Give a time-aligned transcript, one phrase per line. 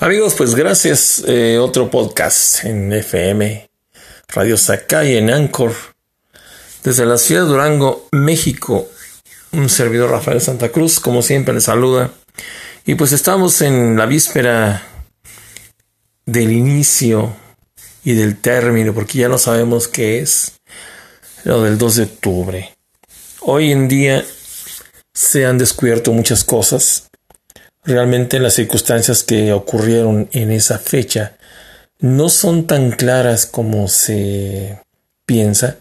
[0.00, 1.24] Amigos, pues gracias.
[1.26, 3.68] Eh, otro podcast en FM,
[4.28, 5.72] Radio Sakai en Anchor,
[6.84, 8.88] desde la ciudad de Durango, México.
[9.50, 12.12] Un servidor Rafael Santa Cruz, como siempre, les saluda.
[12.86, 14.84] Y pues estamos en la víspera
[16.26, 17.34] del inicio
[18.04, 20.52] y del término, porque ya no sabemos qué es
[21.42, 22.74] lo del 2 de octubre.
[23.40, 24.24] Hoy en día
[25.12, 27.07] se han descubierto muchas cosas
[27.88, 31.38] Realmente las circunstancias que ocurrieron en esa fecha
[32.00, 34.82] no son tan claras como se
[35.24, 35.78] piensa.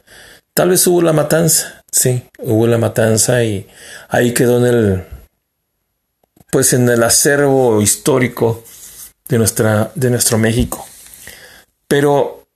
[0.54, 3.68] Tal vez hubo la matanza, sí, hubo la matanza y
[4.08, 5.04] ahí quedó en el,
[6.50, 8.64] pues en el acervo histórico
[9.28, 10.88] de nuestra, de nuestro México.
[11.90, 12.48] Pero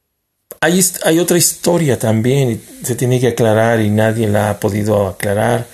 [0.61, 5.67] hay, hay otra historia también, se tiene que aclarar y nadie la ha podido aclarar.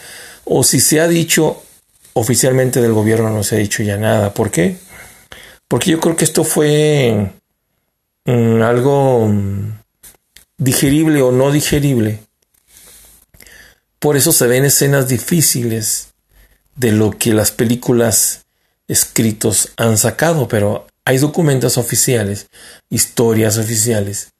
[0.46, 1.62] O si se ha dicho,
[2.18, 4.34] oficialmente del gobierno no se ha dicho ya nada.
[4.34, 4.76] ¿Por qué?
[5.68, 7.32] Porque yo creo que esto fue
[8.26, 9.80] mm, algo mm,
[10.58, 12.20] digerible o no digerible.
[14.00, 16.14] Por eso se ven escenas difíciles
[16.76, 18.46] de lo que las películas
[18.88, 22.48] escritos han sacado, pero hay documentos oficiales,
[22.90, 24.34] historias oficiales,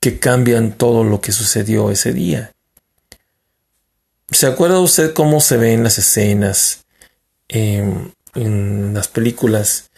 [0.00, 2.52] que cambian todo lo que sucedió ese día.
[4.30, 6.84] ¿Se acuerda usted cómo se ven las escenas
[7.52, 9.90] Em, en las películas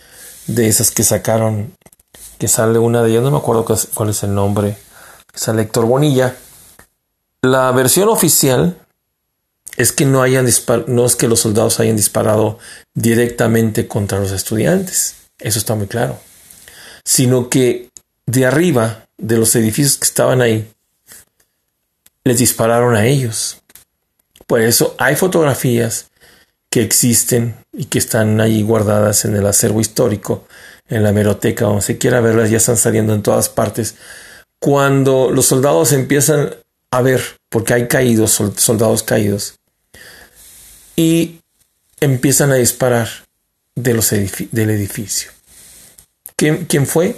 [0.46, 1.76] de esas que sacaron,
[2.38, 4.78] que sale una de ellas, no me acuerdo cuál es el nombre,
[5.34, 6.34] sale Héctor Bonilla.
[7.42, 8.78] La versión oficial
[9.76, 10.48] es que no hayan
[10.86, 12.58] no es que los soldados hayan disparado
[12.94, 16.18] directamente contra los estudiantes, eso está muy claro,
[17.04, 17.90] sino que
[18.24, 20.72] de arriba de los edificios que estaban ahí
[22.24, 23.58] les dispararon a ellos.
[24.46, 26.11] Por eso hay fotografías
[26.72, 30.46] que existen y que están ahí guardadas en el acervo histórico,
[30.88, 33.96] en la meroteca, donde se quiera verlas, ya están saliendo en todas partes.
[34.58, 36.54] Cuando los soldados empiezan
[36.90, 37.20] a ver,
[37.50, 39.56] porque hay caídos, soldados caídos,
[40.96, 41.40] y
[42.00, 43.06] empiezan a disparar
[43.74, 45.30] de los del edificio.
[46.36, 47.16] ¿Quién, fue?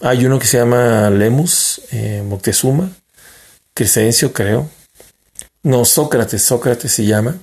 [0.00, 2.90] Hay uno que se llama Lemus, eh, Moctezuma,
[3.72, 4.68] Crescencio, creo.
[5.62, 7.38] No, Sócrates, Sócrates se llama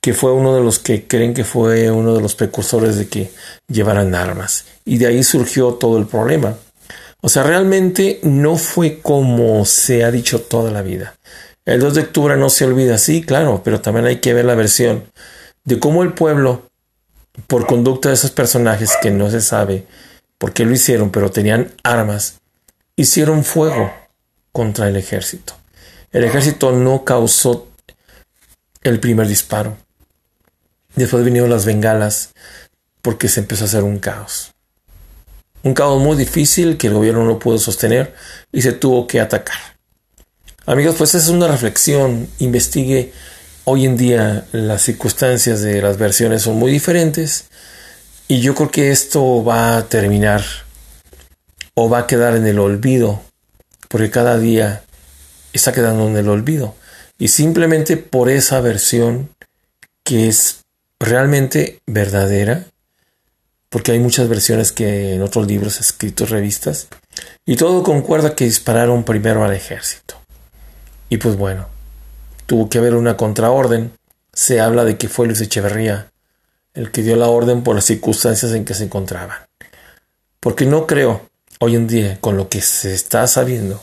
[0.00, 3.30] que fue uno de los que creen que fue uno de los precursores de que
[3.66, 4.64] llevaran armas.
[4.84, 6.56] Y de ahí surgió todo el problema.
[7.20, 11.14] O sea, realmente no fue como se ha dicho toda la vida.
[11.64, 14.54] El 2 de octubre no se olvida, sí, claro, pero también hay que ver la
[14.54, 15.04] versión
[15.64, 16.62] de cómo el pueblo,
[17.46, 19.84] por conducta de esos personajes que no se sabe
[20.38, 22.38] por qué lo hicieron, pero tenían armas,
[22.96, 23.92] hicieron fuego
[24.52, 25.54] contra el ejército.
[26.10, 27.68] El ejército no causó
[28.82, 29.76] el primer disparo.
[30.98, 32.30] Después vinieron las bengalas
[33.02, 34.52] porque se empezó a hacer un caos.
[35.62, 38.14] Un caos muy difícil que el gobierno no pudo sostener
[38.52, 39.58] y se tuvo que atacar.
[40.66, 42.28] Amigos, pues es una reflexión.
[42.40, 43.12] Investigue
[43.64, 47.46] hoy en día las circunstancias de las versiones son muy diferentes
[48.26, 50.42] y yo creo que esto va a terminar
[51.74, 53.22] o va a quedar en el olvido
[53.88, 54.82] porque cada día
[55.52, 56.74] está quedando en el olvido
[57.18, 59.30] y simplemente por esa versión
[60.02, 60.57] que es
[61.00, 62.66] realmente verdadera,
[63.68, 66.88] porque hay muchas versiones que en otros libros escritos, revistas,
[67.44, 70.14] y todo concuerda que dispararon primero al ejército.
[71.10, 71.66] Y pues bueno,
[72.46, 73.92] tuvo que haber una contraorden.
[74.32, 76.10] Se habla de que fue Luis Echeverría
[76.74, 79.36] el que dio la orden por las circunstancias en que se encontraban.
[80.38, 81.28] Porque no creo,
[81.58, 83.82] hoy en día, con lo que se está sabiendo,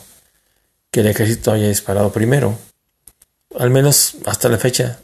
[0.90, 2.58] que el ejército haya disparado primero.
[3.58, 4.98] Al menos hasta la fecha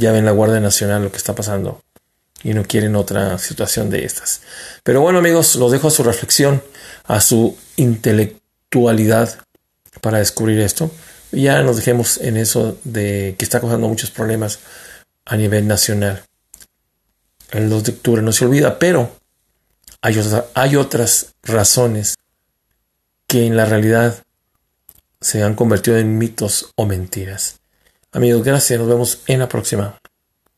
[0.00, 1.82] ya ven la Guardia Nacional lo que está pasando
[2.42, 4.40] y no quieren otra situación de estas.
[4.82, 6.62] Pero bueno amigos, los dejo a su reflexión,
[7.04, 9.38] a su intelectualidad
[10.00, 10.90] para descubrir esto.
[11.32, 14.58] Ya nos dejemos en eso de que está causando muchos problemas
[15.24, 16.24] a nivel nacional.
[17.52, 19.14] El 2 de octubre no se olvida, pero
[20.00, 22.16] hay otras razones
[23.26, 24.24] que en la realidad
[25.20, 27.59] se han convertido en mitos o mentiras.
[28.12, 28.78] Amigos, gracias.
[28.78, 29.99] Nos vemos en la próxima.